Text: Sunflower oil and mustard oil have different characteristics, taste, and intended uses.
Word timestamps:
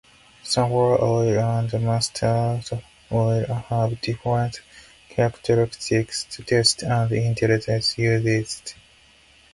Sunflower 0.41 0.99
oil 1.03 1.39
and 1.71 1.85
mustard 1.85 2.63
oil 3.11 3.45
have 3.67 4.01
different 4.01 4.59
characteristics, 5.09 6.25
taste, 6.43 6.81
and 6.81 7.11
intended 7.11 7.67
uses. 7.67 8.63